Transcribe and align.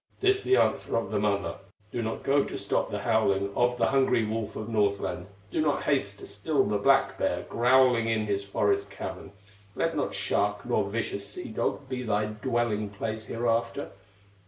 This 0.19 0.41
the 0.41 0.57
answer 0.57 0.97
of 0.97 1.11
the 1.11 1.19
mother: 1.19 1.57
"Do 1.91 2.01
not 2.01 2.23
go 2.23 2.43
to 2.43 2.57
stop 2.57 2.89
the 2.89 3.01
howling 3.03 3.51
Of 3.55 3.77
the 3.77 3.85
hungry 3.85 4.25
wolf 4.25 4.55
of 4.55 4.67
Northland; 4.67 5.27
Do 5.51 5.61
not 5.61 5.83
haste 5.83 6.17
to 6.17 6.25
still 6.25 6.63
the 6.63 6.79
black 6.79 7.19
bear 7.19 7.43
Growling 7.47 8.07
in 8.07 8.25
his 8.25 8.43
forest 8.43 8.89
cavern; 8.89 9.31
Let 9.75 9.95
not 9.95 10.15
shark, 10.15 10.65
nor 10.65 10.85
vicious 10.89 11.31
sea 11.31 11.49
dog 11.49 11.87
Be 11.87 12.01
thy 12.01 12.25
dwelling 12.25 12.89
place 12.89 13.25
hereafter. 13.27 13.91